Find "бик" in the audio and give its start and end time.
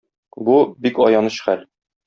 0.87-1.03